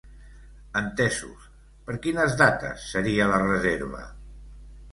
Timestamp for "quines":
2.07-2.39